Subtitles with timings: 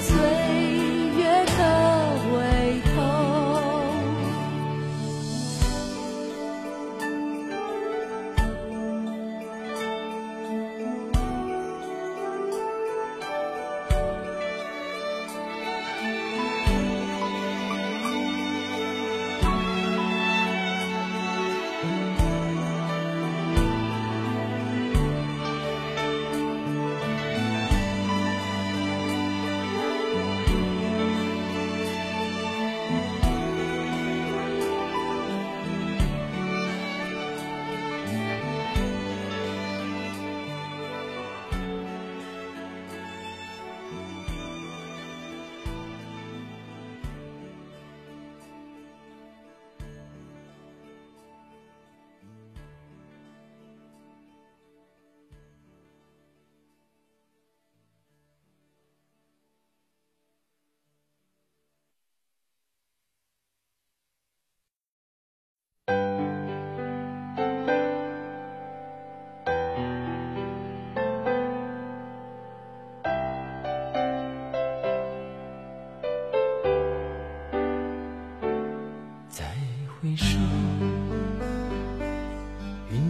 [0.00, 0.27] 此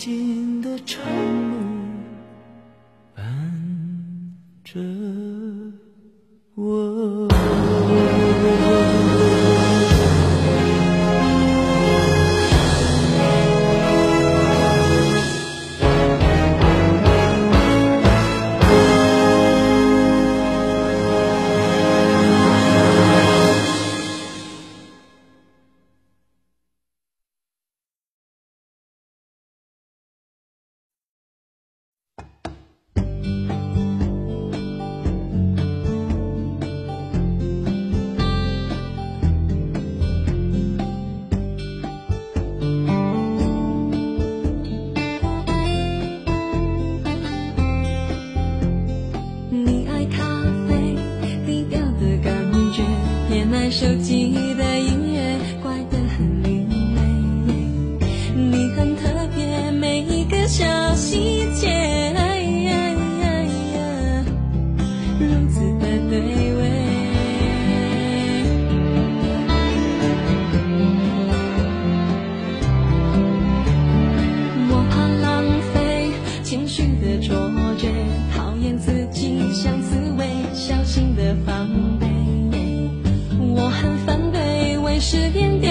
[0.00, 1.39] 静的沉
[53.80, 54.19] specialty
[85.00, 85.69] 失恋